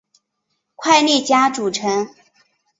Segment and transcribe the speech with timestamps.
[0.75, 2.09] 快利佳组成。